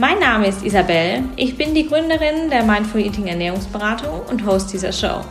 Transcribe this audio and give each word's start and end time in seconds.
Mein 0.00 0.20
Name 0.20 0.46
ist 0.46 0.64
Isabel, 0.64 1.24
ich 1.34 1.56
bin 1.56 1.74
die 1.74 1.88
Gründerin 1.88 2.48
der 2.50 2.62
Mindful 2.62 3.00
Eating 3.00 3.26
Ernährungsberatung 3.26 4.20
und 4.30 4.46
Host 4.46 4.72
dieser 4.72 4.92
Show. 4.92 5.24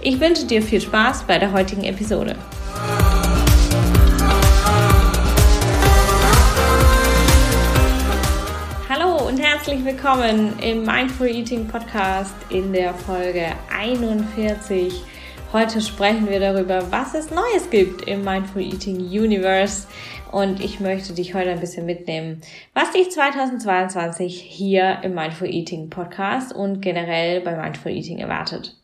Ich 0.00 0.18
wünsche 0.18 0.44
dir 0.44 0.60
viel 0.60 0.80
Spaß 0.80 1.22
bei 1.22 1.38
der 1.38 1.52
heutigen 1.52 1.84
Episode. 1.84 2.34
Hallo 8.88 9.28
und 9.28 9.38
herzlich 9.38 9.84
willkommen 9.84 10.58
im 10.58 10.82
Mindful 10.84 11.28
Eating 11.28 11.68
Podcast 11.68 12.34
in 12.50 12.72
der 12.72 12.94
Folge 12.94 13.52
41 13.72 15.00
Heute 15.50 15.80
sprechen 15.80 16.28
wir 16.28 16.40
darüber, 16.40 16.92
was 16.92 17.14
es 17.14 17.30
Neues 17.30 17.70
gibt 17.70 18.02
im 18.02 18.22
Mindful 18.22 18.60
Eating 18.60 18.98
Universe. 18.98 19.86
Und 20.30 20.62
ich 20.62 20.78
möchte 20.78 21.14
dich 21.14 21.34
heute 21.34 21.50
ein 21.50 21.60
bisschen 21.60 21.86
mitnehmen, 21.86 22.42
was 22.74 22.92
dich 22.92 23.10
2022 23.10 24.38
hier 24.40 24.98
im 25.02 25.14
Mindful 25.14 25.48
Eating 25.48 25.88
Podcast 25.88 26.54
und 26.54 26.82
generell 26.82 27.40
bei 27.40 27.56
Mindful 27.56 27.92
Eating 27.92 28.18
erwartet. 28.18 28.76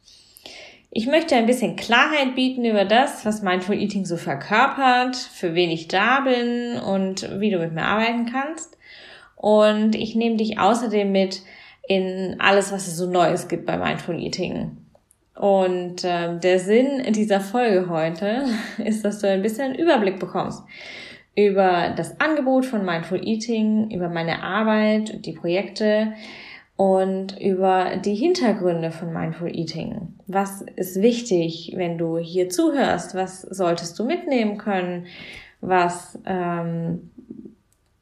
Ich 0.90 1.06
möchte 1.06 1.36
ein 1.36 1.46
bisschen 1.46 1.76
Klarheit 1.76 2.34
bieten 2.34 2.64
über 2.64 2.84
das, 2.84 3.26
was 3.26 3.42
Mindful 3.42 3.76
Eating 3.76 4.06
so 4.06 4.16
verkörpert, 4.16 5.16
für 5.16 5.54
wen 5.54 5.70
ich 5.70 5.88
da 5.88 6.20
bin 6.20 6.78
und 6.78 7.40
wie 7.40 7.50
du 7.50 7.58
mit 7.58 7.74
mir 7.74 7.84
arbeiten 7.84 8.26
kannst. 8.26 8.78
Und 9.36 9.96
ich 9.96 10.14
nehme 10.14 10.36
dich 10.36 10.58
außerdem 10.58 11.10
mit 11.12 11.42
in 11.86 12.36
alles, 12.38 12.72
was 12.72 12.86
es 12.86 12.96
so 12.96 13.10
Neues 13.10 13.48
gibt 13.48 13.66
bei 13.66 13.76
Mindful 13.76 14.18
Eating. 14.18 14.78
Und 15.34 16.04
äh, 16.04 16.38
der 16.38 16.60
Sinn 16.60 17.02
dieser 17.12 17.40
Folge 17.40 17.90
heute 17.90 18.46
ist, 18.78 19.04
dass 19.04 19.18
du 19.18 19.28
ein 19.28 19.42
bisschen 19.42 19.64
einen 19.64 19.74
Überblick 19.74 20.18
bekommst 20.18 20.62
über 21.36 21.92
das 21.96 22.20
Angebot 22.20 22.66
von 22.66 22.84
Mindful 22.84 23.26
Eating, 23.26 23.90
über 23.90 24.08
meine 24.08 24.42
Arbeit, 24.42 25.24
die 25.26 25.32
Projekte 25.32 26.12
und 26.76 27.40
über 27.40 27.96
die 27.96 28.14
Hintergründe 28.14 28.90
von 28.90 29.12
Mindful 29.12 29.54
Eating. 29.54 30.14
Was 30.26 30.62
ist 30.76 31.00
wichtig, 31.00 31.72
wenn 31.76 31.98
du 31.98 32.18
hier 32.18 32.48
zuhörst? 32.48 33.14
Was 33.14 33.42
solltest 33.42 33.98
du 33.98 34.04
mitnehmen 34.04 34.58
können? 34.58 35.06
Was 35.60 36.18
ähm, 36.26 37.10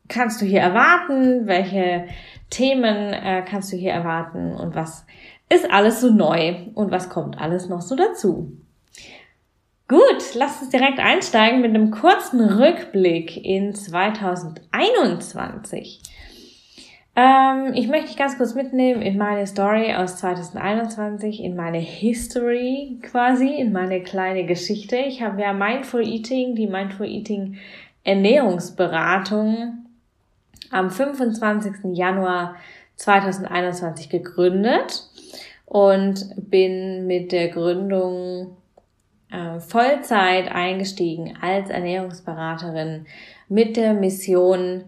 kannst 0.09 0.41
du 0.41 0.47
hier 0.47 0.61
erwarten? 0.61 1.47
Welche 1.47 2.07
Themen 2.51 3.13
äh, 3.13 3.45
kannst 3.47 3.73
du 3.73 3.77
hier 3.77 3.93
erwarten? 3.93 4.55
Und 4.55 4.75
was 4.75 5.07
ist 5.53 5.71
alles 5.71 6.01
so 6.01 6.11
neu 6.11 6.67
und 6.75 6.91
was 6.91 7.09
kommt 7.09 7.39
alles 7.39 7.69
noch 7.69 7.83
so 7.83 7.95
dazu. 7.95 8.57
Gut, 9.89 10.35
lass 10.35 10.63
uns 10.63 10.71
direkt 10.71 11.01
einsteigen 11.01 11.61
mit 11.61 11.75
einem 11.75 11.91
kurzen 11.91 12.41
Rückblick 12.41 13.45
in 13.45 13.75
2021. 13.75 16.01
Ähm, 17.15 17.73
ich 17.75 17.89
möchte 17.89 18.07
dich 18.07 18.17
ganz 18.17 18.39
kurz 18.39 18.55
mitnehmen 18.55 19.03
in 19.03 19.19
meine 19.19 19.47
Story 19.47 19.95
aus 19.95 20.17
2021, 20.17 21.43
in 21.43 21.57
meine 21.57 21.79
History 21.79 22.99
quasi, 23.03 23.49
in 23.49 23.73
meine 23.73 24.03
kleine 24.03 24.47
Geschichte. 24.47 24.97
Ich 24.97 25.21
habe 25.21 25.43
ja 25.43 25.53
Mindful 25.53 26.07
Eating, 26.07 26.55
die 26.55 26.67
Mindful 26.67 27.07
Eating 27.07 27.59
Ernährungsberatung 28.05 29.87
am 30.71 30.91
25. 30.91 31.95
Januar 31.95 32.57
2021 32.97 34.09
gegründet 34.09 35.07
und 35.67 36.33
bin 36.37 37.07
mit 37.07 37.33
der 37.33 37.49
Gründung 37.49 38.57
äh, 39.33 39.61
Vollzeit 39.61 40.53
eingestiegen 40.53 41.39
als 41.41 41.71
Ernährungsberaterin 41.71 43.07
mit 43.49 43.77
der 43.77 43.95
Mission, 43.95 44.85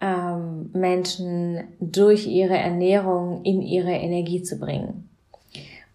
ähm, 0.00 0.70
Menschen 0.72 1.64
durch 1.80 2.26
ihre 2.26 2.56
Ernährung 2.56 3.42
in 3.44 3.60
ihre 3.62 3.92
Energie 3.92 4.42
zu 4.42 4.58
bringen. 4.58 5.08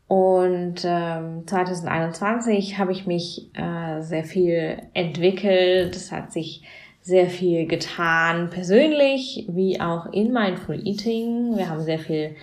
Und 0.08 0.86
ähm, 0.86 1.46
2021 1.46 2.78
habe 2.78 2.94
ich 2.94 3.06
mich 3.06 3.50
äh, 3.54 4.02
sehr 4.02 4.24
viel 4.24 4.82
entwickelt. 4.94 5.96
Es 5.96 6.12
hat 6.14 6.32
sich 6.32 6.64
sehr 7.02 7.30
viel 7.30 7.68
getan, 7.68 8.50
persönlich 8.50 9.46
wie 9.50 9.82
auch 9.82 10.12
in 10.14 10.32
Mindful 10.32 10.86
Eating. 10.86 11.58
Wir 11.58 11.70
haben 11.70 11.84
sehr 11.84 12.00
viel 12.00 12.36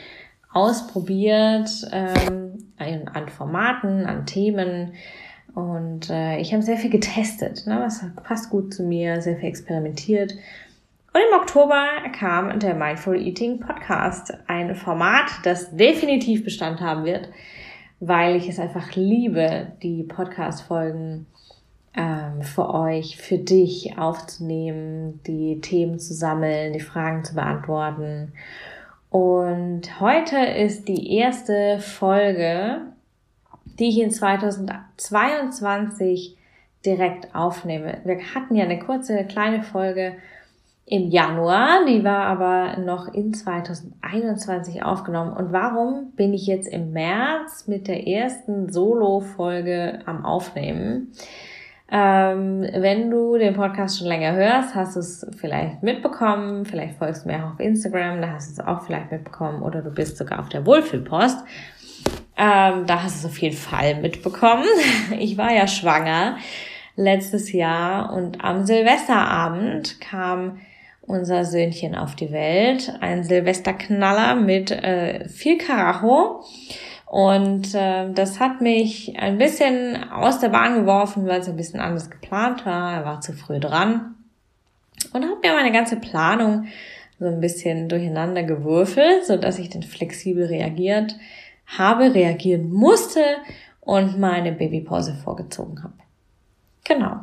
ausprobiert 0.52 1.70
ähm, 1.92 2.72
an 2.78 3.28
Formaten, 3.28 4.06
an 4.06 4.26
Themen. 4.26 4.92
Und 5.54 6.10
äh, 6.10 6.38
ich 6.38 6.52
habe 6.52 6.62
sehr 6.62 6.76
viel 6.76 6.90
getestet. 6.90 7.66
Ne? 7.66 7.78
Das 7.78 8.04
passt 8.24 8.50
gut 8.50 8.74
zu 8.74 8.82
mir, 8.82 9.20
sehr 9.22 9.36
viel 9.36 9.48
experimentiert. 9.48 10.32
Und 10.32 11.20
im 11.30 11.40
Oktober 11.40 11.86
kam 12.12 12.58
der 12.58 12.74
Mindful 12.74 13.16
Eating 13.16 13.60
Podcast, 13.60 14.32
ein 14.48 14.74
Format, 14.74 15.30
das 15.44 15.76
definitiv 15.76 16.42
Bestand 16.42 16.80
haben 16.80 17.04
wird, 17.04 17.28
weil 18.00 18.34
ich 18.34 18.48
es 18.48 18.58
einfach 18.58 18.96
liebe, 18.96 19.68
die 19.80 20.02
Podcast-Folgen 20.02 21.26
ähm, 21.96 22.42
für 22.42 22.68
euch, 22.74 23.16
für 23.16 23.38
dich 23.38 23.96
aufzunehmen, 23.96 25.20
die 25.24 25.60
Themen 25.60 26.00
zu 26.00 26.14
sammeln, 26.14 26.72
die 26.72 26.80
Fragen 26.80 27.22
zu 27.22 27.36
beantworten. 27.36 28.32
Und 29.10 30.00
heute 30.00 30.36
ist 30.38 30.88
die 30.88 31.14
erste 31.16 31.78
Folge, 31.78 32.80
die 33.78 33.88
ich 33.88 34.00
in 34.00 34.10
2022 34.10 36.36
direkt 36.84 37.34
aufnehme. 37.34 37.98
Wir 38.04 38.18
hatten 38.34 38.54
ja 38.54 38.64
eine 38.64 38.78
kurze, 38.78 39.24
kleine 39.24 39.62
Folge 39.62 40.16
im 40.86 41.08
Januar, 41.08 41.86
die 41.86 42.04
war 42.04 42.26
aber 42.26 42.76
noch 42.78 43.12
in 43.14 43.32
2021 43.32 44.82
aufgenommen. 44.82 45.32
Und 45.32 45.50
warum 45.50 46.12
bin 46.14 46.34
ich 46.34 46.46
jetzt 46.46 46.68
im 46.68 46.92
März 46.92 47.66
mit 47.66 47.88
der 47.88 48.06
ersten 48.06 48.70
Solo-Folge 48.70 50.00
am 50.04 50.26
Aufnehmen? 50.26 51.12
Ähm, 51.90 52.66
wenn 52.72 53.10
du 53.10 53.38
den 53.38 53.54
Podcast 53.54 53.98
schon 53.98 54.08
länger 54.08 54.34
hörst, 54.34 54.74
hast 54.74 54.96
du 54.96 55.00
es 55.00 55.26
vielleicht 55.36 55.82
mitbekommen, 55.82 56.66
vielleicht 56.66 56.98
folgst 56.98 57.24
du 57.24 57.28
mir 57.28 57.44
auch 57.44 57.52
auf 57.52 57.60
Instagram, 57.60 58.20
da 58.20 58.32
hast 58.32 58.48
du 58.48 58.60
es 58.60 58.66
auch 58.66 58.82
vielleicht 58.82 59.12
mitbekommen 59.12 59.62
oder 59.62 59.80
du 59.80 59.90
bist 59.90 60.16
sogar 60.16 60.40
auf 60.40 60.48
der 60.48 60.66
Wohlfühlpost. 60.66 61.44
Ähm, 62.36 62.86
da 62.86 63.02
hast 63.02 63.22
du 63.22 63.28
es 63.28 63.32
auf 63.32 63.38
jeden 63.38 63.56
Fall 63.56 63.96
mitbekommen. 63.96 64.64
Ich 65.18 65.36
war 65.36 65.52
ja 65.52 65.66
schwanger 65.66 66.38
letztes 66.96 67.52
Jahr 67.52 68.12
und 68.12 68.44
am 68.44 68.64
Silvesterabend 68.66 70.00
kam 70.00 70.60
unser 71.02 71.44
Söhnchen 71.44 71.94
auf 71.94 72.14
die 72.14 72.32
Welt. 72.32 72.92
Ein 73.00 73.24
Silvesterknaller 73.24 74.34
mit 74.36 74.70
äh, 74.70 75.28
viel 75.28 75.58
Karacho. 75.58 76.44
Und 77.06 77.74
äh, 77.74 78.10
das 78.12 78.40
hat 78.40 78.60
mich 78.60 79.16
ein 79.18 79.38
bisschen 79.38 80.10
aus 80.10 80.40
der 80.40 80.48
Bahn 80.48 80.74
geworfen, 80.74 81.26
weil 81.26 81.40
es 81.40 81.48
ein 81.48 81.56
bisschen 81.56 81.80
anders 81.80 82.10
geplant 82.10 82.66
war. 82.66 82.94
Er 82.94 83.04
war 83.04 83.20
zu 83.20 83.32
früh 83.32 83.60
dran. 83.60 84.14
Und 85.12 85.24
habe 85.24 85.38
mir 85.42 85.52
meine 85.52 85.72
ganze 85.72 85.96
Planung 85.96 86.66
so 87.20 87.26
ein 87.26 87.40
bisschen 87.40 87.88
durcheinander 87.88 88.42
gewürfelt, 88.42 89.24
so 89.24 89.36
dass 89.36 89.58
ich 89.58 89.68
dann 89.68 89.82
flexibel 89.82 90.46
reagiert 90.46 91.14
habe, 91.66 92.14
reagieren 92.14 92.72
musste 92.72 93.24
und 93.80 94.18
meine 94.18 94.52
Babypause 94.52 95.14
vorgezogen 95.14 95.82
habe. 95.82 95.94
Genau. 96.84 97.20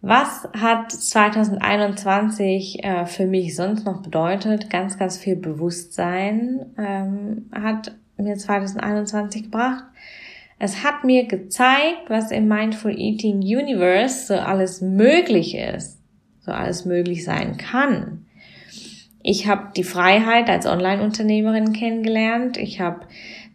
Was 0.00 0.48
hat 0.56 0.92
2021 0.92 2.84
äh, 2.84 3.06
für 3.06 3.26
mich 3.26 3.56
sonst 3.56 3.84
noch 3.84 4.02
bedeutet? 4.02 4.70
Ganz, 4.70 4.96
ganz 4.96 5.18
viel 5.18 5.34
Bewusstsein 5.34 6.66
ähm, 6.78 7.50
hat 7.52 7.96
mir 8.16 8.36
2021 8.36 9.44
gebracht. 9.44 9.84
Es 10.60 10.84
hat 10.84 11.04
mir 11.04 11.26
gezeigt, 11.26 12.08
was 12.08 12.30
im 12.30 12.48
Mindful 12.48 12.92
Eating 12.96 13.38
Universe 13.38 14.26
so 14.26 14.34
alles 14.34 14.80
möglich 14.80 15.56
ist, 15.56 16.00
so 16.40 16.52
alles 16.52 16.84
möglich 16.84 17.24
sein 17.24 17.56
kann. 17.56 18.24
Ich 19.22 19.46
habe 19.48 19.72
die 19.76 19.84
Freiheit 19.84 20.48
als 20.48 20.66
Online-Unternehmerin 20.66 21.72
kennengelernt. 21.72 22.56
Ich 22.56 22.80
habe 22.80 23.00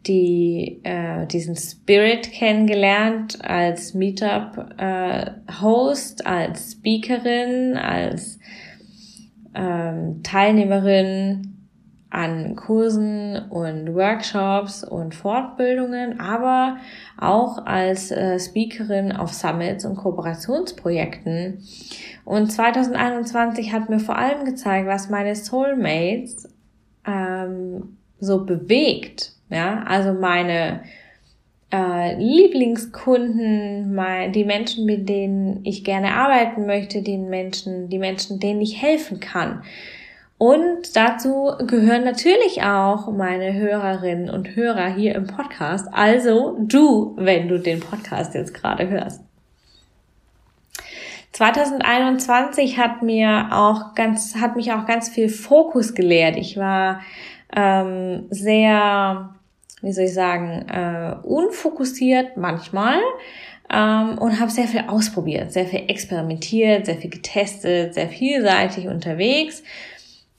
die 0.05 0.81
äh, 0.83 1.25
diesen 1.27 1.55
Spirit 1.55 2.31
kennengelernt 2.31 3.39
als 3.43 3.93
Meetup-Host, 3.93 4.71
äh, 6.21 6.25
als 6.25 6.73
Speakerin, 6.73 7.77
als 7.77 8.39
ähm, 9.55 10.21
Teilnehmerin 10.23 11.53
an 12.09 12.55
Kursen 12.55 13.49
und 13.49 13.95
Workshops 13.95 14.83
und 14.83 15.15
Fortbildungen, 15.15 16.19
aber 16.19 16.77
auch 17.17 17.65
als 17.65 18.11
äh, 18.11 18.39
Speakerin 18.39 19.11
auf 19.11 19.33
Summits 19.33 19.83
und 19.83 19.95
Kooperationsprojekten. 19.95 21.63
Und 22.23 22.51
2021 22.51 23.73
hat 23.73 23.89
mir 23.89 23.99
vor 23.99 24.15
allem 24.15 24.45
gezeigt, 24.45 24.87
was 24.87 25.09
meine 25.09 25.35
Soulmates 25.35 26.47
ähm, 27.07 27.97
so 28.19 28.45
bewegt. 28.45 29.33
Ja, 29.53 29.83
also 29.83 30.13
meine 30.13 30.81
äh, 31.71 32.15
Lieblingskunden, 32.15 33.93
mein, 33.93 34.31
die 34.31 34.45
Menschen, 34.45 34.85
mit 34.85 35.07
denen 35.07 35.61
ich 35.63 35.83
gerne 35.83 36.15
arbeiten 36.15 36.65
möchte, 36.65 37.01
die 37.01 37.17
Menschen, 37.17 37.89
die 37.89 37.99
Menschen, 37.99 38.39
denen 38.39 38.61
ich 38.61 38.81
helfen 38.81 39.19
kann. 39.19 39.63
Und 40.37 40.95
dazu 40.95 41.51
gehören 41.65 42.03
natürlich 42.03 42.63
auch 42.63 43.11
meine 43.11 43.53
Hörerinnen 43.53 44.29
und 44.29 44.55
Hörer 44.55 44.93
hier 44.93 45.15
im 45.15 45.27
Podcast. 45.27 45.87
Also 45.91 46.57
du, 46.59 47.13
wenn 47.17 47.47
du 47.47 47.59
den 47.59 47.79
Podcast 47.79 48.33
jetzt 48.33 48.53
gerade 48.53 48.89
hörst. 48.89 49.21
2021 51.31 52.77
hat 52.77 53.01
mir 53.01 53.47
auch 53.51 53.95
ganz, 53.95 54.35
hat 54.35 54.55
mich 54.55 54.71
auch 54.73 54.85
ganz 54.85 55.09
viel 55.09 55.29
Fokus 55.29 55.95
gelehrt. 55.95 56.37
Ich 56.37 56.57
war 56.57 57.01
ähm, 57.55 58.25
sehr, 58.29 59.33
wie 59.83 59.91
soll 59.91 60.05
ich 60.05 60.13
sagen, 60.13 60.65
äh, 60.69 61.15
unfokussiert 61.23 62.37
manchmal 62.37 62.99
ähm, 63.71 64.17
und 64.17 64.39
habe 64.39 64.49
sehr 64.49 64.67
viel 64.67 64.85
ausprobiert, 64.87 65.51
sehr 65.51 65.65
viel 65.65 65.83
experimentiert, 65.87 66.85
sehr 66.85 66.95
viel 66.95 67.09
getestet, 67.09 67.93
sehr 67.93 68.07
vielseitig 68.07 68.87
unterwegs. 68.87 69.61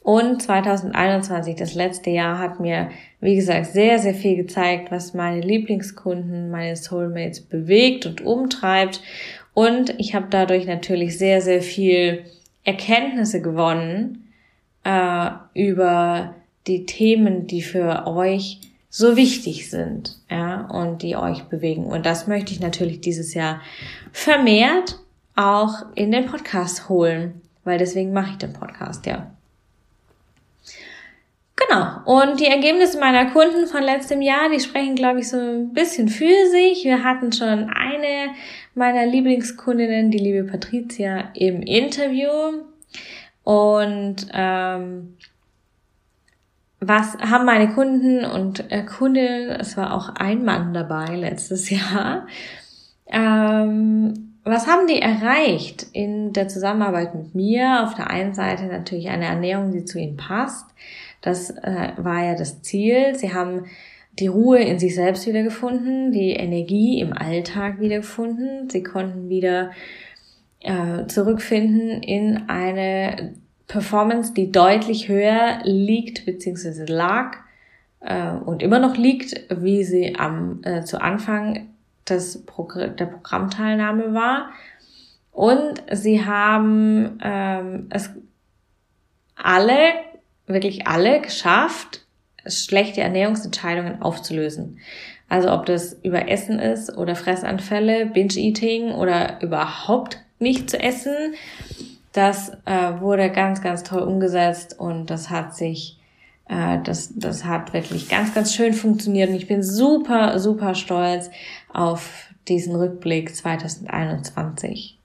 Und 0.00 0.42
2021, 0.42 1.56
das 1.56 1.74
letzte 1.74 2.10
Jahr, 2.10 2.38
hat 2.38 2.58
mir, 2.58 2.90
wie 3.20 3.36
gesagt, 3.36 3.66
sehr, 3.66 3.98
sehr 3.98 4.14
viel 4.14 4.36
gezeigt, 4.36 4.90
was 4.90 5.14
meine 5.14 5.40
Lieblingskunden, 5.40 6.50
meine 6.50 6.76
Soulmates 6.76 7.42
bewegt 7.42 8.06
und 8.06 8.22
umtreibt. 8.22 9.02
Und 9.52 9.94
ich 9.98 10.14
habe 10.14 10.26
dadurch 10.30 10.66
natürlich 10.66 11.18
sehr, 11.18 11.42
sehr 11.42 11.62
viel 11.62 12.24
Erkenntnisse 12.64 13.42
gewonnen 13.42 14.32
äh, 14.84 15.30
über 15.54 16.34
die 16.66 16.86
Themen, 16.86 17.46
die 17.46 17.62
für 17.62 18.06
euch 18.06 18.60
so 18.96 19.16
wichtig 19.16 19.70
sind, 19.70 20.18
ja, 20.30 20.68
und 20.68 21.02
die 21.02 21.16
euch 21.16 21.42
bewegen. 21.46 21.86
Und 21.86 22.06
das 22.06 22.28
möchte 22.28 22.52
ich 22.52 22.60
natürlich 22.60 23.00
dieses 23.00 23.34
Jahr 23.34 23.60
vermehrt 24.12 25.00
auch 25.34 25.86
in 25.96 26.12
den 26.12 26.26
Podcast 26.26 26.88
holen, 26.88 27.42
weil 27.64 27.78
deswegen 27.78 28.12
mache 28.12 28.30
ich 28.30 28.38
den 28.38 28.52
Podcast, 28.52 29.04
ja. 29.06 29.32
Genau. 31.56 32.04
Und 32.04 32.38
die 32.38 32.46
Ergebnisse 32.46 33.00
meiner 33.00 33.32
Kunden 33.32 33.66
von 33.66 33.82
letztem 33.82 34.22
Jahr, 34.22 34.48
die 34.48 34.60
sprechen, 34.60 34.94
glaube 34.94 35.18
ich, 35.18 35.28
so 35.28 35.38
ein 35.38 35.72
bisschen 35.72 36.08
für 36.08 36.48
sich. 36.52 36.84
Wir 36.84 37.02
hatten 37.02 37.32
schon 37.32 37.70
eine 37.70 38.32
meiner 38.76 39.06
Lieblingskundinnen, 39.06 40.12
die 40.12 40.18
liebe 40.18 40.44
Patricia, 40.44 41.32
im 41.34 41.62
Interview. 41.62 42.62
Und 43.42 44.28
ähm, 44.32 45.16
was 46.88 47.16
haben 47.18 47.46
meine 47.46 47.72
Kunden 47.72 48.24
und 48.24 48.70
äh, 48.70 48.82
Kundinnen, 48.82 49.50
es 49.50 49.76
war 49.76 49.94
auch 49.94 50.10
ein 50.10 50.44
Mann 50.44 50.74
dabei 50.74 51.16
letztes 51.16 51.70
Jahr, 51.70 52.26
ähm, 53.06 54.34
was 54.44 54.66
haben 54.66 54.86
die 54.86 55.00
erreicht 55.00 55.86
in 55.92 56.34
der 56.34 56.48
Zusammenarbeit 56.48 57.14
mit 57.14 57.34
mir? 57.34 57.82
Auf 57.82 57.94
der 57.94 58.10
einen 58.10 58.34
Seite 58.34 58.64
natürlich 58.66 59.08
eine 59.08 59.24
Ernährung, 59.24 59.72
die 59.72 59.86
zu 59.86 59.98
ihnen 59.98 60.18
passt. 60.18 60.66
Das 61.22 61.50
äh, 61.50 61.92
war 61.96 62.22
ja 62.22 62.34
das 62.34 62.60
Ziel. 62.60 63.14
Sie 63.14 63.32
haben 63.32 63.64
die 64.18 64.26
Ruhe 64.26 64.60
in 64.60 64.78
sich 64.78 64.94
selbst 64.94 65.26
wiedergefunden, 65.26 66.12
die 66.12 66.32
Energie 66.32 67.00
im 67.00 67.14
Alltag 67.14 67.80
wiedergefunden. 67.80 68.68
Sie 68.68 68.82
konnten 68.82 69.30
wieder 69.30 69.70
äh, 70.60 71.06
zurückfinden 71.06 72.02
in 72.02 72.48
eine 72.48 73.34
Performance, 73.66 74.34
die 74.34 74.52
deutlich 74.52 75.08
höher 75.08 75.60
liegt 75.64 76.26
bzw. 76.26 76.84
lag 76.86 77.36
äh, 78.00 78.30
und 78.30 78.62
immer 78.62 78.78
noch 78.78 78.96
liegt, 78.96 79.34
wie 79.50 79.84
sie 79.84 80.16
am 80.16 80.60
äh, 80.64 80.84
zu 80.84 81.00
Anfang 81.00 81.68
des 82.08 82.44
Progr 82.44 82.88
der 82.88 83.06
Programmteilnahme 83.06 84.14
war. 84.14 84.50
Und 85.32 85.82
sie 85.90 86.24
haben 86.24 87.18
ähm, 87.22 87.86
es 87.90 88.10
alle 89.34 89.94
wirklich 90.46 90.86
alle 90.86 91.20
geschafft, 91.20 92.02
schlechte 92.46 93.00
Ernährungsentscheidungen 93.00 94.02
aufzulösen. 94.02 94.78
Also 95.28 95.50
ob 95.52 95.66
das 95.66 95.94
über 96.02 96.28
Essen 96.28 96.58
ist 96.58 96.96
oder 96.96 97.16
Fressanfälle, 97.16 98.06
Binge-Eating 98.06 98.92
oder 98.92 99.42
überhaupt 99.42 100.18
nicht 100.38 100.68
zu 100.68 100.78
essen, 100.78 101.34
das 102.14 102.52
äh, 102.64 103.00
wurde 103.00 103.30
ganz, 103.30 103.60
ganz 103.60 103.82
toll 103.82 104.02
umgesetzt 104.02 104.78
und 104.78 105.10
das 105.10 105.30
hat 105.30 105.54
sich, 105.54 105.98
äh, 106.48 106.78
das, 106.84 107.12
das 107.16 107.44
hat 107.44 107.74
wirklich 107.74 108.08
ganz, 108.08 108.32
ganz 108.32 108.54
schön 108.54 108.72
funktioniert 108.72 109.28
und 109.28 109.34
ich 109.34 109.48
bin 109.48 109.62
super, 109.62 110.38
super 110.38 110.76
stolz 110.76 111.30
auf 111.72 112.28
diesen 112.46 112.76
Rückblick 112.76 113.34
2021. 113.34 114.96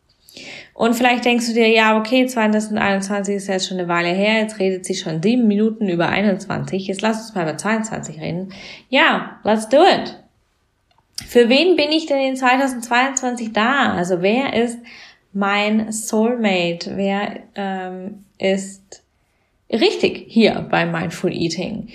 Und 0.75 0.93
vielleicht 0.93 1.25
denkst 1.25 1.47
du 1.47 1.53
dir, 1.53 1.67
ja, 1.67 1.97
okay, 1.97 2.27
2021 2.27 3.35
ist 3.35 3.47
jetzt 3.47 3.67
schon 3.67 3.79
eine 3.79 3.87
Weile 3.87 4.09
her, 4.09 4.41
jetzt 4.41 4.59
redet 4.59 4.85
sie 4.85 4.93
schon 4.93 5.21
sieben 5.21 5.47
Minuten 5.47 5.89
über 5.89 6.09
21, 6.09 6.85
jetzt 6.85 7.01
lass 7.01 7.21
uns 7.21 7.33
mal 7.33 7.41
über 7.41 7.57
22 7.57 8.21
reden. 8.21 8.53
Ja, 8.89 9.39
let's 9.43 9.67
do 9.67 9.77
it. 9.77 10.15
Für 11.27 11.49
wen 11.49 11.75
bin 11.75 11.91
ich 11.91 12.05
denn 12.05 12.21
in 12.21 12.35
2022 12.35 13.51
da? 13.51 13.93
Also 13.93 14.21
wer 14.21 14.53
ist 14.53 14.77
mein 15.33 15.91
Soulmate? 15.91 16.95
Wer 16.95 17.39
ähm, 17.55 18.25
ist 18.37 19.03
richtig 19.71 20.25
hier 20.27 20.67
bei 20.69 20.85
Mindful 20.85 21.31
Eating? 21.31 21.89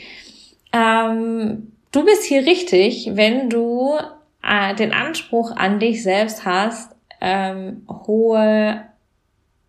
Ähm, 0.72 1.72
du 1.92 2.04
bist 2.04 2.24
hier 2.24 2.46
richtig, 2.46 3.10
wenn 3.14 3.50
du 3.50 3.96
äh, 4.42 4.74
den 4.74 4.92
Anspruch 4.92 5.52
an 5.56 5.80
dich 5.80 6.02
selbst 6.02 6.44
hast, 6.44 6.94
ähm, 7.20 7.86
hohe 7.88 8.82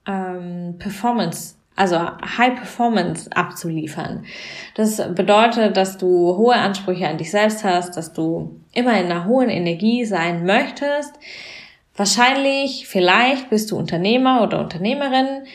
ähm, 0.07 0.75
Performance, 0.79 1.55
also 1.75 1.97
High 1.97 2.55
Performance 2.55 3.29
abzuliefern. 3.33 4.25
Das 4.75 4.97
bedeutet, 5.13 5.77
dass 5.77 5.97
du 5.97 6.35
hohe 6.37 6.55
Ansprüche 6.55 7.07
an 7.07 7.17
dich 7.17 7.31
selbst 7.31 7.63
hast, 7.63 7.97
dass 7.97 8.13
du 8.13 8.59
immer 8.73 8.99
in 8.99 9.05
einer 9.05 9.25
hohen 9.25 9.49
Energie 9.49 10.05
sein 10.05 10.45
möchtest. 10.45 11.13
Wahrscheinlich, 11.97 12.87
vielleicht 12.87 13.49
bist 13.49 13.71
du 13.71 13.77
Unternehmer 13.77 14.43
oder 14.43 14.59
Unternehmerin 14.59 15.45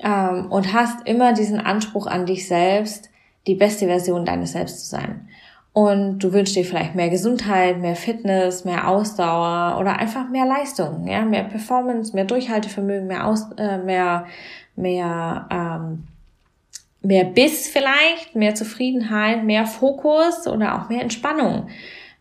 ähm, 0.00 0.50
und 0.50 0.72
hast 0.72 1.06
immer 1.06 1.32
diesen 1.32 1.60
Anspruch 1.60 2.06
an 2.06 2.26
dich 2.26 2.48
selbst, 2.48 3.10
die 3.46 3.54
beste 3.54 3.86
Version 3.86 4.24
deines 4.24 4.52
Selbst 4.52 4.80
zu 4.80 4.86
sein. 4.86 5.28
Und 5.72 6.18
du 6.18 6.32
wünschst 6.32 6.56
dir 6.56 6.64
vielleicht 6.64 6.96
mehr 6.96 7.08
Gesundheit, 7.08 7.78
mehr 7.78 7.94
Fitness, 7.94 8.64
mehr 8.64 8.88
Ausdauer 8.88 9.78
oder 9.78 9.96
einfach 9.96 10.28
mehr 10.28 10.44
Leistung, 10.44 11.06
ja, 11.06 11.24
mehr 11.24 11.44
Performance, 11.44 12.12
mehr 12.14 12.24
Durchhaltevermögen, 12.24 13.06
mehr 13.06 13.26
Aus, 13.26 13.46
äh, 13.56 13.78
mehr, 13.78 14.26
mehr, 14.74 15.46
ähm, 15.52 16.08
mehr 17.00 17.24
Biss 17.24 17.68
vielleicht, 17.68 18.34
mehr 18.34 18.56
Zufriedenheit, 18.56 19.44
mehr 19.44 19.66
Fokus 19.66 20.48
oder 20.48 20.74
auch 20.74 20.88
mehr 20.88 21.02
Entspannung, 21.02 21.68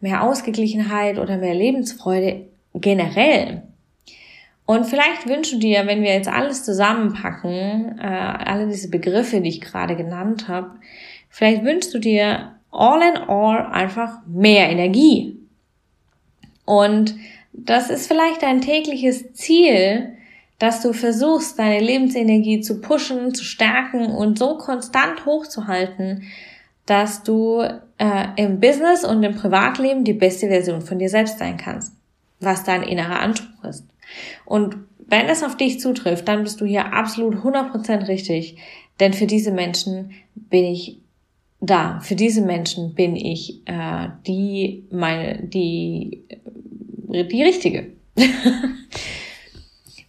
mehr 0.02 0.22
Ausgeglichenheit 0.22 1.18
oder 1.18 1.38
mehr 1.38 1.56
Lebensfreude 1.56 2.47
generell. 2.82 3.64
Und 4.66 4.86
vielleicht 4.86 5.28
wünschst 5.28 5.54
du 5.54 5.60
dir, 5.60 5.88
wenn 5.88 6.04
wir 6.04 6.14
jetzt 6.14 6.28
alles 6.28 6.66
zusammenpacken, 6.66 8.00
äh, 8.00 8.04
alle 8.04 8.68
diese 8.68 8.90
Begriffe, 8.90 9.40
die 9.40 9.50
ich 9.50 9.62
gerade 9.62 9.96
genannt 9.96 10.48
habe, 10.48 10.72
vielleicht 11.30 11.64
wünschst 11.64 11.94
du 11.94 12.00
dir 12.00 12.54
all 12.72 13.02
in 13.02 13.18
all 13.18 13.66
einfach 13.72 14.20
mehr 14.28 14.70
Energie. 14.70 15.40
Und 16.66 17.16
das 17.54 17.90
ist 17.90 18.08
vielleicht 18.08 18.44
dein 18.44 18.62
tägliches 18.62 19.34
Ziel, 19.34 20.18
dass 20.60 20.82
du 20.82 20.94
versuchst, 20.94 21.58
deine 21.60 21.80
Lebensenergie 21.80 22.62
zu 22.62 22.82
pushen, 22.82 23.34
zu 23.34 23.44
stärken 23.44 24.08
und 24.08 24.40
so 24.40 24.58
konstant 24.58 25.26
hochzuhalten, 25.26 26.24
dass 26.86 27.24
du 27.24 27.62
äh, 27.98 28.28
im 28.38 28.60
Business 28.60 29.04
und 29.04 29.24
im 29.24 29.36
Privatleben 29.36 30.04
die 30.04 30.14
beste 30.14 30.48
Version 30.48 30.82
von 30.82 31.00
dir 31.00 31.10
selbst 31.10 31.38
sein 31.40 31.58
kannst, 31.58 31.94
was 32.40 32.64
dein 32.64 32.84
innerer 32.84 33.20
Anspruch 33.20 33.64
ist. 33.64 33.86
Und 34.46 34.78
wenn 35.08 35.28
es 35.28 35.44
auf 35.44 35.58
dich 35.58 35.80
zutrifft, 35.80 36.28
dann 36.28 36.44
bist 36.44 36.62
du 36.62 36.66
hier 36.66 36.94
absolut 36.94 37.36
100% 37.36 38.08
richtig, 38.08 38.58
denn 39.00 39.14
für 39.14 39.28
diese 39.28 39.52
Menschen 39.52 40.12
bin 40.36 40.66
ich 40.66 41.00
da, 41.60 42.00
für 42.02 42.16
diese 42.16 42.42
Menschen 42.42 42.94
bin 42.94 43.16
ich 43.16 43.62
äh, 43.66 44.10
die, 44.28 44.86
meine, 44.92 45.44
die, 45.44 46.24
die 47.08 47.44
richtige. 47.44 47.94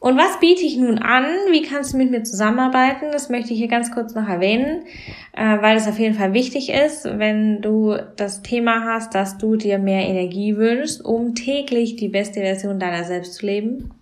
Und 0.00 0.16
was 0.16 0.38
biete 0.38 0.62
ich 0.62 0.76
nun 0.76 0.98
an? 0.98 1.24
Wie 1.50 1.62
kannst 1.62 1.92
du 1.92 1.96
mit 1.96 2.10
mir 2.10 2.22
zusammenarbeiten? 2.22 3.06
Das 3.10 3.30
möchte 3.30 3.52
ich 3.52 3.58
hier 3.58 3.68
ganz 3.68 3.90
kurz 3.90 4.14
noch 4.14 4.28
erwähnen, 4.28 4.84
äh, 5.32 5.60
weil 5.60 5.76
es 5.76 5.88
auf 5.88 5.98
jeden 5.98 6.14
Fall 6.14 6.34
wichtig 6.34 6.70
ist, 6.70 7.04
wenn 7.04 7.60
du 7.62 7.96
das 8.16 8.42
Thema 8.42 8.84
hast, 8.84 9.14
dass 9.16 9.38
du 9.38 9.56
dir 9.56 9.78
mehr 9.78 10.06
Energie 10.06 10.56
wünschst, 10.56 11.04
um 11.04 11.34
täglich 11.34 11.96
die 11.96 12.08
beste 12.08 12.40
Version 12.40 12.78
deiner 12.78 13.02
selbst 13.04 13.34
zu 13.34 13.46
leben. 13.46 13.92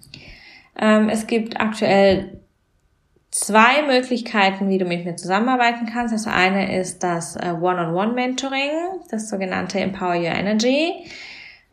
Ähm, 0.79 1.09
es 1.09 1.27
gibt 1.27 1.59
aktuell 1.59 2.41
zwei 3.31 3.83
Möglichkeiten, 3.87 4.69
wie 4.69 4.77
du 4.77 4.85
mit 4.85 5.07
mir 5.07 5.17
zusammenarbeiten 5.17 5.87
kannst. 5.91 6.13
Das 6.13 6.27
eine 6.27 6.79
ist 6.79 7.03
das 7.03 7.37
äh, 7.37 7.55
One-on-One-Mentoring, 7.59 8.71
das 9.11 9.31
sogenannte 9.31 9.81
Empower 9.81 10.17
Your 10.17 10.27
Energy. 10.27 10.93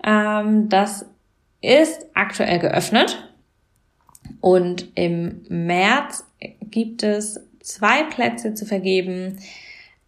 Ähm, 0.01 0.69
das 0.69 1.05
ist 1.59 2.05
aktuell 2.13 2.59
geöffnet 2.59 3.32
und 4.43 4.89
im 4.95 5.45
März 5.47 6.25
gibt 6.63 7.01
es 7.01 7.39
zwei 7.61 8.03
Plätze 8.03 8.53
zu 8.53 8.65
vergeben. 8.65 9.37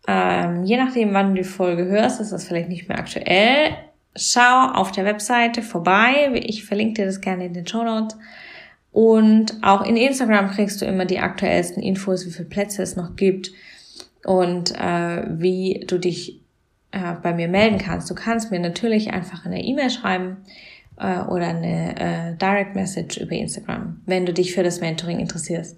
Ähm, 0.09 0.65
je 0.65 0.75
nachdem, 0.75 1.13
wann 1.13 1.29
du 1.29 1.41
die 1.41 1.47
Folge 1.47 1.85
hörst, 1.85 2.19
ist 2.19 2.33
das 2.33 2.45
vielleicht 2.45 2.67
nicht 2.67 2.89
mehr 2.89 2.99
aktuell. 2.99 3.77
Schau 4.13 4.71
auf 4.73 4.91
der 4.91 5.05
Webseite 5.05 5.61
vorbei. 5.61 6.37
Ich 6.43 6.65
verlinke 6.65 6.95
dir 6.95 7.05
das 7.05 7.21
gerne 7.21 7.45
in 7.45 7.53
den 7.53 7.65
Show 7.65 7.85
Notes. 7.85 8.17
Und 8.91 9.57
auch 9.61 9.85
in 9.85 9.95
Instagram 9.95 10.49
kriegst 10.49 10.81
du 10.81 10.85
immer 10.85 11.05
die 11.05 11.19
aktuellsten 11.19 11.81
Infos, 11.81 12.25
wie 12.25 12.31
viele 12.31 12.49
Plätze 12.49 12.83
es 12.83 12.97
noch 12.97 13.15
gibt 13.15 13.53
und 14.25 14.75
äh, 14.77 15.23
wie 15.29 15.85
du 15.87 15.97
dich 15.97 16.41
äh, 16.91 17.13
bei 17.23 17.33
mir 17.33 17.47
melden 17.47 17.77
kannst. 17.77 18.09
Du 18.09 18.15
kannst 18.15 18.51
mir 18.51 18.59
natürlich 18.59 19.13
einfach 19.13 19.45
eine 19.45 19.63
E-Mail 19.63 19.91
schreiben 19.91 20.43
äh, 20.97 21.19
oder 21.21 21.47
eine 21.47 21.95
äh, 21.99 22.35
Direct 22.35 22.75
Message 22.75 23.17
über 23.17 23.33
Instagram, 23.33 24.01
wenn 24.05 24.25
du 24.25 24.33
dich 24.33 24.53
für 24.53 24.63
das 24.63 24.81
Mentoring 24.81 25.19
interessierst. 25.19 25.77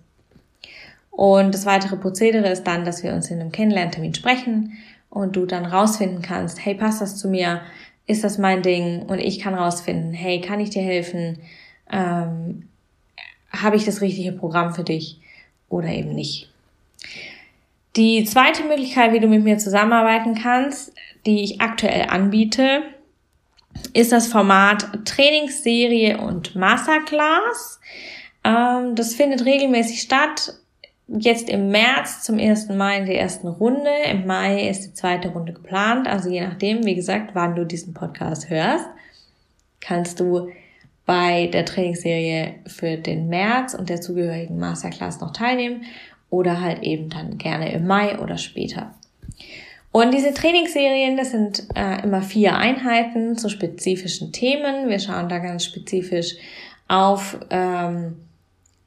Und 1.12 1.54
das 1.54 1.66
weitere 1.66 1.98
Prozedere 1.98 2.50
ist 2.50 2.66
dann, 2.66 2.86
dass 2.86 3.04
wir 3.04 3.14
uns 3.14 3.32
in 3.32 3.40
einem 3.40 3.52
Kennenlerntermin 3.52 4.14
sprechen 4.14 4.74
und 5.10 5.36
du 5.36 5.46
dann 5.46 5.66
rausfinden 5.66 6.22
kannst, 6.22 6.64
hey, 6.64 6.76
passt 6.76 7.02
das 7.02 7.18
zu 7.18 7.28
mir? 7.28 7.62
Ist 8.06 8.24
das 8.24 8.38
mein 8.38 8.62
Ding? 8.62 9.02
Und 9.02 9.20
ich 9.20 9.40
kann 9.40 9.56
rausfinden, 9.56 10.14
hey, 10.14 10.42
kann 10.42 10.60
ich 10.60 10.70
dir 10.70 10.84
helfen? 10.84 11.40
Ähm, 11.92 12.68
habe 13.52 13.78
ich 13.78 13.86
das 13.86 14.02
richtige 14.02 14.32
Programm 14.32 14.76
für 14.76 14.84
dich 14.84 15.20
oder 15.70 15.88
eben 15.88 16.14
nicht. 16.14 16.52
Die 17.96 18.24
zweite 18.26 18.64
Möglichkeit, 18.64 19.12
wie 19.12 19.20
du 19.20 19.28
mit 19.28 19.44
mir 19.44 19.58
zusammenarbeiten 19.58 20.36
kannst, 20.36 20.94
die 21.26 21.44
ich 21.44 21.62
aktuell 21.62 22.10
anbiete, 22.10 22.84
ist 23.94 24.12
das 24.12 24.28
Format 24.28 25.06
Trainingsserie 25.06 26.18
und 26.18 26.56
Masterclass. 26.56 27.80
Ähm, 28.44 28.96
das 28.96 29.16
findet 29.16 29.46
regelmäßig 29.46 30.02
statt. 30.02 30.54
Jetzt 31.08 31.50
im 31.50 31.70
März 31.70 32.24
zum 32.24 32.38
ersten 32.38 32.76
Mal 32.78 33.00
in 33.00 33.06
der 33.06 33.20
ersten 33.20 33.48
Runde. 33.48 33.90
Im 34.12 34.28
Mai 34.28 34.70
ist 34.70 34.82
die 34.82 34.94
zweite 34.94 35.30
Runde 35.30 35.54
geplant. 35.54 36.08
Also 36.08 36.30
je 36.30 36.42
nachdem, 36.42 36.86
wie 36.86 36.96
gesagt, 36.96 37.32
wann 37.34 37.56
du 37.56 37.66
diesen 37.66 37.94
Podcast 37.94 38.50
hörst, 38.50 38.86
kannst 39.80 40.20
du 40.20 40.50
bei 41.06 41.48
der 41.48 41.66
Trainingsserie 41.66 42.56
für 42.68 42.98
den 42.98 43.30
März 43.30 43.74
und 43.74 43.90
der 43.90 44.02
zugehörigen 44.02 44.60
Masterclass 44.60 45.22
noch 45.22 45.32
teilnehmen 45.32 45.86
oder 46.30 46.60
halt 46.62 46.84
eben 46.84 47.10
dann 47.10 47.38
gerne 47.38 47.72
im 47.72 47.88
Mai 47.88 48.20
oder 48.20 48.38
später. 48.38 48.94
Und 49.98 50.14
diese 50.14 50.32
Trainingsserien, 50.32 51.18
das 51.18 51.32
sind 51.32 51.64
äh, 51.74 52.04
immer 52.04 52.22
vier 52.22 52.56
Einheiten 52.56 53.36
zu 53.36 53.50
spezifischen 53.50 54.32
Themen. 54.32 54.90
Wir 54.90 55.00
schauen 55.00 55.28
da 55.28 55.40
ganz 55.40 55.66
spezifisch 55.66 56.36
auf 56.88 57.40
ähm, 57.50 58.18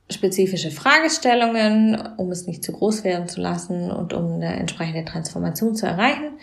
spezifische 0.08 0.70
Fragestellungen, 0.70 2.00
um 2.16 2.30
es 2.30 2.46
nicht 2.46 2.62
zu 2.62 2.70
groß 2.70 3.02
werden 3.02 3.26
zu 3.26 3.40
lassen 3.40 3.90
und 3.90 4.12
um 4.12 4.34
eine 4.34 4.54
entsprechende 4.54 5.04
Transformation 5.04 5.74
zu 5.74 5.84
erreichen. 5.84 6.38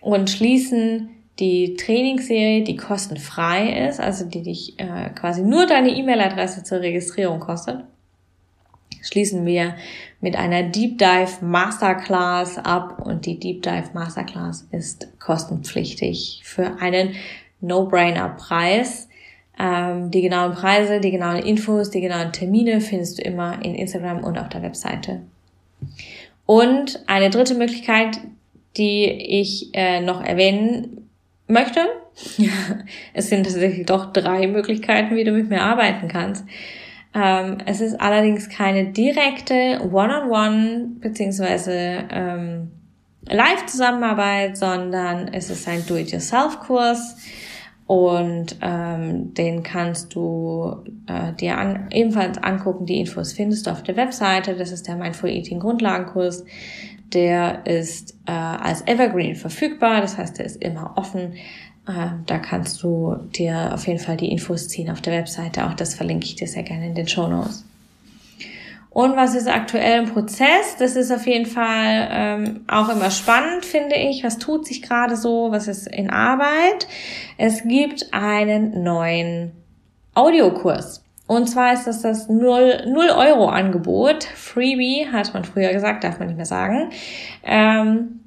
Und 0.00 0.30
schließen 0.30 1.10
die 1.38 1.74
Trainingsserie, 1.74 2.64
die 2.64 2.76
kostenfrei 2.76 3.88
ist, 3.88 4.00
also 4.00 4.24
die 4.24 4.42
dich 4.42 4.80
äh, 4.80 5.10
quasi 5.10 5.42
nur 5.42 5.66
deine 5.66 5.90
E-Mail-Adresse 5.90 6.64
zur 6.64 6.80
Registrierung 6.80 7.40
kostet, 7.40 7.84
schließen 9.02 9.44
wir 9.44 9.74
mit 10.20 10.36
einer 10.36 10.62
Deep 10.62 10.98
Dive 10.98 11.44
Masterclass 11.44 12.58
ab 12.58 13.02
und 13.04 13.26
die 13.26 13.38
Deep 13.38 13.62
Dive 13.62 13.90
Masterclass 13.92 14.66
ist 14.70 15.08
kostenpflichtig 15.18 16.40
für 16.44 16.80
einen 16.80 17.14
No-Brainer-Preis. 17.60 19.08
Ähm, 19.58 20.10
die 20.10 20.22
genauen 20.22 20.54
Preise, 20.54 21.00
die 21.00 21.10
genauen 21.10 21.38
Infos, 21.38 21.90
die 21.90 22.00
genauen 22.00 22.32
Termine 22.32 22.80
findest 22.80 23.18
du 23.18 23.22
immer 23.22 23.62
in 23.64 23.74
Instagram 23.74 24.24
und 24.24 24.38
auf 24.38 24.48
der 24.48 24.62
Webseite. 24.62 25.20
Und 26.46 27.02
eine 27.06 27.30
dritte 27.30 27.54
Möglichkeit, 27.54 28.18
die 28.76 29.04
ich 29.04 29.70
äh, 29.74 30.00
noch 30.00 30.22
erwähnen 30.22 31.08
möchte. 31.46 31.80
es 33.14 33.28
sind 33.28 33.44
tatsächlich 33.44 33.86
doch 33.86 34.12
drei 34.12 34.46
Möglichkeiten, 34.46 35.16
wie 35.16 35.24
du 35.24 35.32
mit 35.32 35.48
mir 35.48 35.62
arbeiten 35.62 36.08
kannst. 36.08 36.44
Ähm, 37.14 37.58
es 37.66 37.80
ist 37.80 38.00
allerdings 38.00 38.48
keine 38.48 38.92
direkte 38.92 39.80
One-on-One 39.92 40.92
beziehungsweise 41.00 42.04
ähm, 42.10 42.70
Live-Zusammenarbeit, 43.28 44.56
sondern 44.56 45.28
es 45.28 45.50
ist 45.50 45.68
ein 45.68 45.84
Do-it-yourself-Kurs 45.86 47.16
und 47.86 48.56
ähm, 48.62 49.34
den 49.34 49.62
kannst 49.62 50.14
du 50.14 50.82
äh, 51.06 51.34
dir 51.34 51.58
an, 51.58 51.88
ebenfalls 51.90 52.38
angucken. 52.38 52.86
Die 52.86 53.00
Infos 53.00 53.32
findest 53.34 53.66
du 53.66 53.70
auf 53.70 53.82
der 53.82 53.96
Webseite. 53.96 54.54
Das 54.54 54.72
ist 54.72 54.88
der 54.88 54.96
Mindful 54.96 55.28
Eating 55.28 55.60
Grundlagenkurs. 55.60 56.44
Der 57.12 57.66
ist 57.66 58.14
äh, 58.26 58.32
als 58.32 58.86
Evergreen 58.86 59.36
verfügbar, 59.36 60.00
das 60.00 60.16
heißt, 60.16 60.38
der 60.38 60.46
ist 60.46 60.62
immer 60.62 60.94
offen. 60.96 61.34
Äh, 61.86 62.10
da 62.26 62.38
kannst 62.38 62.82
du 62.82 63.16
dir 63.36 63.72
auf 63.74 63.86
jeden 63.86 63.98
Fall 63.98 64.16
die 64.16 64.30
Infos 64.30 64.68
ziehen 64.68 64.90
auf 64.90 65.00
der 65.00 65.14
Webseite. 65.14 65.66
Auch 65.66 65.74
das 65.74 65.94
verlinke 65.94 66.26
ich 66.26 66.36
dir 66.36 66.46
sehr 66.46 66.62
gerne 66.62 66.86
in 66.86 66.94
den 66.94 67.08
Show 67.08 67.26
Notes. 67.26 67.64
Und 68.90 69.16
was 69.16 69.34
ist 69.34 69.48
aktuell 69.48 70.02
im 70.02 70.12
Prozess? 70.12 70.76
Das 70.78 70.96
ist 70.96 71.10
auf 71.10 71.26
jeden 71.26 71.46
Fall 71.46 72.08
ähm, 72.10 72.64
auch 72.68 72.90
immer 72.90 73.10
spannend, 73.10 73.64
finde 73.64 73.96
ich. 73.96 74.22
Was 74.22 74.38
tut 74.38 74.66
sich 74.66 74.82
gerade 74.82 75.16
so? 75.16 75.50
Was 75.50 75.66
ist 75.66 75.86
in 75.86 76.10
Arbeit? 76.10 76.86
Es 77.38 77.62
gibt 77.62 78.12
einen 78.12 78.82
neuen 78.82 79.52
Audiokurs. 80.14 81.02
Und 81.26 81.48
zwar 81.48 81.72
ist 81.72 81.86
das 81.86 82.02
das 82.02 82.28
0, 82.28 82.84
0 82.86 83.08
Euro 83.08 83.48
Angebot. 83.48 84.24
Freebie 84.24 85.08
hat 85.10 85.32
man 85.32 85.44
früher 85.44 85.72
gesagt, 85.72 86.04
darf 86.04 86.18
man 86.18 86.28
nicht 86.28 86.36
mehr 86.36 86.44
sagen. 86.44 86.90
Ähm, 87.42 88.20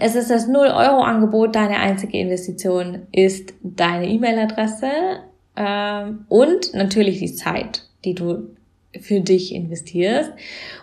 es 0.00 0.14
ist 0.14 0.30
das 0.30 0.46
0 0.46 0.66
Euro 0.66 1.02
Angebot. 1.02 1.54
Deine 1.54 1.78
einzige 1.78 2.18
Investition 2.18 3.06
ist 3.12 3.54
deine 3.62 4.08
E-Mail-Adresse 4.08 4.90
ähm, 5.56 6.24
und 6.28 6.74
natürlich 6.74 7.18
die 7.18 7.34
Zeit, 7.34 7.88
die 8.04 8.14
du 8.14 8.54
für 9.00 9.20
dich 9.20 9.54
investierst. 9.54 10.32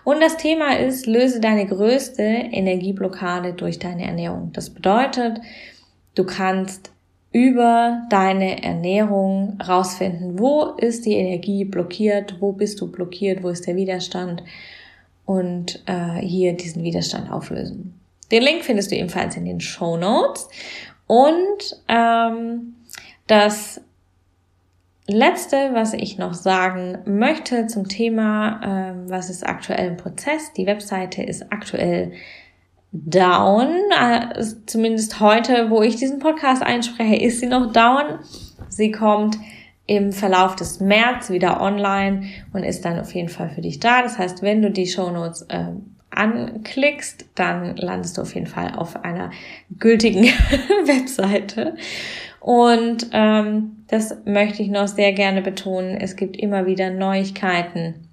Und 0.03 0.21
das 0.21 0.37
Thema 0.37 0.77
ist, 0.77 1.07
löse 1.07 1.39
deine 1.39 1.65
größte 1.65 2.23
Energieblockade 2.23 3.53
durch 3.53 3.79
deine 3.79 4.05
Ernährung. 4.05 4.51
Das 4.53 4.69
bedeutet, 4.69 5.39
du 6.15 6.25
kannst 6.25 6.91
über 7.31 8.01
deine 8.09 8.61
Ernährung 8.61 9.57
rausfinden, 9.61 10.37
wo 10.37 10.63
ist 10.77 11.05
die 11.05 11.13
Energie 11.13 11.63
blockiert, 11.63 12.41
wo 12.41 12.51
bist 12.51 12.81
du 12.81 12.91
blockiert, 12.91 13.41
wo 13.41 13.49
ist 13.49 13.67
der 13.67 13.77
Widerstand 13.77 14.43
und 15.25 15.81
äh, 15.85 16.19
hier 16.19 16.53
diesen 16.53 16.83
Widerstand 16.83 17.31
auflösen. 17.31 18.00
Den 18.31 18.43
Link 18.43 18.63
findest 18.63 18.91
du 18.91 18.95
ebenfalls 18.95 19.35
in 19.35 19.45
den 19.45 19.59
Show 19.59 19.97
Notes. 19.97 20.47
Und 21.07 21.83
ähm, 21.87 22.75
das 23.27 23.81
Letzte, 25.07 25.71
was 25.73 25.93
ich 25.93 26.17
noch 26.17 26.33
sagen 26.33 26.99
möchte 27.05 27.67
zum 27.67 27.87
Thema, 27.87 28.61
ähm, 28.63 29.09
was 29.09 29.29
ist 29.29 29.45
aktuell 29.45 29.87
im 29.87 29.97
Prozess. 29.97 30.53
Die 30.53 30.65
Webseite 30.65 31.23
ist 31.23 31.51
aktuell 31.51 32.13
down. 32.93 33.67
Äh, 33.99 34.43
zumindest 34.67 35.19
heute, 35.19 35.69
wo 35.69 35.81
ich 35.81 35.97
diesen 35.97 36.19
Podcast 36.19 36.63
einspreche, 36.63 37.15
ist 37.15 37.39
sie 37.39 37.47
noch 37.47 37.73
down. 37.73 38.19
Sie 38.69 38.91
kommt 38.91 39.37
im 39.85 40.13
Verlauf 40.13 40.55
des 40.55 40.79
März 40.79 41.29
wieder 41.29 41.59
online 41.59 42.27
und 42.53 42.63
ist 42.63 42.85
dann 42.85 42.99
auf 42.99 43.13
jeden 43.13 43.29
Fall 43.29 43.49
für 43.49 43.61
dich 43.61 43.79
da. 43.79 44.03
Das 44.03 44.17
heißt, 44.17 44.41
wenn 44.41 44.61
du 44.61 44.71
die 44.71 44.87
Shownotes 44.87 45.41
äh, 45.49 45.73
anklickst, 46.11 47.25
dann 47.35 47.75
landest 47.77 48.17
du 48.17 48.21
auf 48.21 48.35
jeden 48.35 48.47
Fall 48.47 48.73
auf 48.75 49.03
einer 49.03 49.31
gültigen 49.79 50.23
Webseite. 50.85 51.75
Und 52.39 53.07
ähm, 53.11 53.83
das 53.87 54.17
möchte 54.25 54.63
ich 54.63 54.69
noch 54.69 54.87
sehr 54.87 55.13
gerne 55.13 55.41
betonen. 55.41 55.97
Es 55.99 56.15
gibt 56.15 56.37
immer 56.37 56.65
wieder 56.65 56.89
Neuigkeiten 56.89 58.07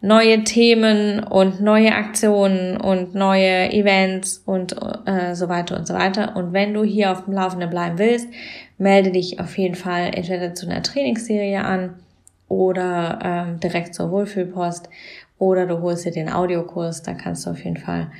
neue 0.00 0.44
Themen 0.44 1.22
und 1.22 1.60
neue 1.60 1.94
Aktionen 1.94 2.76
und 2.76 3.14
neue 3.14 3.72
Events 3.72 4.42
und 4.44 4.76
äh, 5.06 5.34
so 5.34 5.48
weiter 5.48 5.76
und 5.76 5.86
so 5.86 5.94
weiter. 5.94 6.36
Und 6.36 6.52
wenn 6.52 6.74
du 6.74 6.84
hier 6.84 7.12
auf 7.12 7.24
dem 7.24 7.34
Laufenden 7.34 7.70
bleiben 7.70 7.98
willst, 7.98 8.28
melde 8.78 9.10
dich 9.10 9.40
auf 9.40 9.56
jeden 9.56 9.74
Fall 9.74 10.10
entweder 10.14 10.54
zu 10.54 10.66
einer 10.66 10.82
Trainingsserie 10.82 11.64
an 11.64 11.94
oder 12.48 13.18
ähm, 13.22 13.60
direkt 13.60 13.94
zur 13.94 14.10
Wohlfühlpost 14.10 14.88
oder 15.38 15.66
du 15.66 15.80
holst 15.80 16.04
dir 16.04 16.12
den 16.12 16.30
Audiokurs, 16.30 17.02
da 17.02 17.14
kannst 17.14 17.46
du 17.46 17.50
auf 17.50 17.62
jeden 17.64 17.76
Fall 17.76 18.10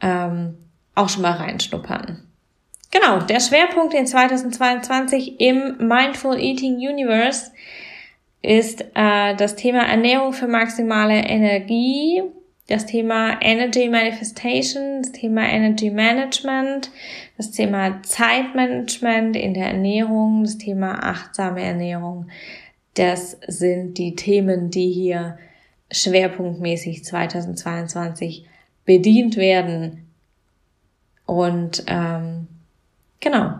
ähm, 0.00 0.56
auch 0.94 1.08
schon 1.08 1.22
mal 1.22 1.32
reinschnuppern. 1.32 2.22
Genau, 2.90 3.20
der 3.20 3.40
Schwerpunkt 3.40 3.94
in 3.94 4.06
2022 4.06 5.40
im 5.40 5.76
Mindful 5.78 6.38
Eating 6.38 6.76
Universe 6.76 7.50
ist 8.42 8.82
äh, 8.94 9.34
das 9.34 9.56
Thema 9.56 9.86
Ernährung 9.86 10.32
für 10.32 10.46
maximale 10.46 11.18
Energie, 11.18 12.22
das 12.68 12.86
Thema 12.86 13.40
Energy 13.42 13.88
Manifestation, 13.88 15.02
das 15.02 15.12
Thema 15.12 15.42
Energy 15.42 15.90
Management, 15.90 16.90
das 17.36 17.50
Thema 17.50 18.02
Zeitmanagement 18.02 19.36
in 19.36 19.54
der 19.54 19.66
Ernährung, 19.66 20.44
das 20.44 20.58
Thema 20.58 21.02
achtsame 21.02 21.62
Ernährung. 21.62 22.28
Das 22.94 23.38
sind 23.46 23.98
die 23.98 24.16
Themen, 24.16 24.70
die 24.70 24.90
hier 24.90 25.38
schwerpunktmäßig 25.90 27.04
2022 27.04 28.46
bedient 28.84 29.36
werden. 29.36 30.12
Und 31.26 31.84
ähm, 31.86 32.46
genau. 33.20 33.58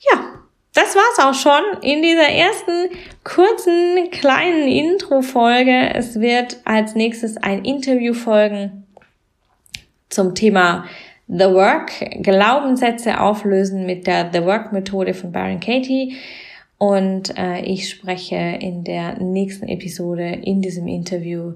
Ja, 0.00 0.38
das 0.74 0.94
war's 0.94 1.18
auch 1.18 1.34
schon 1.34 1.82
in 1.82 2.02
dieser 2.02 2.28
ersten 2.28 2.90
kurzen 3.24 4.10
kleinen 4.10 4.68
Intro-Folge. 4.68 5.94
Es 5.94 6.20
wird 6.20 6.58
als 6.64 6.94
nächstes 6.94 7.36
ein 7.36 7.64
Interview 7.64 8.14
folgen 8.14 8.86
zum 10.08 10.34
Thema 10.34 10.84
The 11.28 11.44
Work, 11.44 11.92
Glaubenssätze 12.22 13.20
auflösen 13.20 13.84
mit 13.84 14.06
der 14.06 14.30
The 14.32 14.44
Work 14.44 14.72
Methode 14.72 15.12
von 15.14 15.30
Baron 15.30 15.60
Katie. 15.60 16.16
Und 16.78 17.36
äh, 17.36 17.60
ich 17.62 17.90
spreche 17.90 18.36
in 18.36 18.84
der 18.84 19.20
nächsten 19.20 19.68
Episode 19.68 20.40
in 20.42 20.62
diesem 20.62 20.86
Interview 20.86 21.54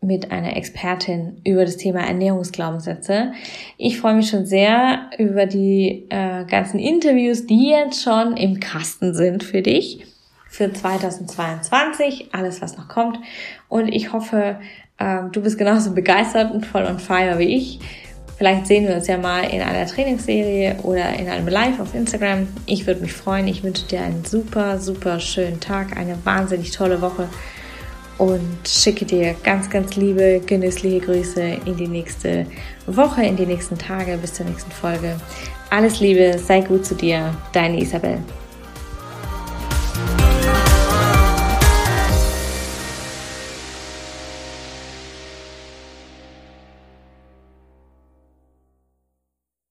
mit 0.00 0.30
einer 0.30 0.56
Expertin 0.56 1.40
über 1.44 1.64
das 1.64 1.76
Thema 1.76 2.00
Ernährungsglaubenssätze. 2.00 3.32
Ich 3.76 3.98
freue 3.98 4.14
mich 4.14 4.30
schon 4.30 4.46
sehr 4.46 5.10
über 5.18 5.46
die 5.46 6.06
äh, 6.08 6.44
ganzen 6.46 6.78
Interviews, 6.78 7.46
die 7.46 7.70
jetzt 7.70 8.02
schon 8.02 8.36
im 8.36 8.60
Kasten 8.60 9.14
sind 9.14 9.44
für 9.44 9.62
dich 9.62 10.06
für 10.48 10.72
2022, 10.72 12.28
alles 12.32 12.62
was 12.62 12.78
noch 12.78 12.88
kommt. 12.88 13.18
Und 13.68 13.88
ich 13.88 14.12
hoffe, 14.12 14.58
äh, 14.98 15.22
du 15.32 15.42
bist 15.42 15.58
genauso 15.58 15.92
begeistert 15.92 16.52
und 16.52 16.64
voll 16.64 16.84
on 16.84 16.98
fire 16.98 17.38
wie 17.38 17.56
ich. 17.56 17.80
Vielleicht 18.36 18.66
sehen 18.66 18.86
wir 18.86 18.96
uns 18.96 19.06
ja 19.06 19.16
mal 19.16 19.44
in 19.44 19.62
einer 19.62 19.86
Trainingsserie 19.86 20.76
oder 20.82 21.14
in 21.18 21.28
einem 21.28 21.48
Live 21.48 21.80
auf 21.80 21.94
Instagram. 21.94 22.46
Ich 22.66 22.86
würde 22.86 23.00
mich 23.00 23.12
freuen. 23.12 23.48
Ich 23.48 23.62
wünsche 23.62 23.86
dir 23.86 24.02
einen 24.02 24.24
super, 24.24 24.78
super 24.78 25.20
schönen 25.20 25.58
Tag, 25.58 25.96
eine 25.96 26.18
wahnsinnig 26.24 26.70
tolle 26.70 27.00
Woche 27.00 27.28
und 28.18 28.58
schicke 28.66 29.04
dir 29.04 29.34
ganz, 29.42 29.70
ganz 29.70 29.96
liebe, 29.96 30.40
genüssliche 30.44 31.00
Grüße 31.00 31.42
in 31.64 31.76
die 31.76 31.88
nächste 31.88 32.46
Woche, 32.86 33.22
in 33.22 33.36
die 33.36 33.46
nächsten 33.46 33.78
Tage, 33.78 34.16
bis 34.18 34.34
zur 34.34 34.46
nächsten 34.46 34.70
Folge. 34.70 35.16
Alles 35.70 36.00
Liebe, 36.00 36.38
sei 36.38 36.60
gut 36.60 36.86
zu 36.86 36.94
dir, 36.94 37.34
deine 37.52 37.80
Isabel. 37.80 38.18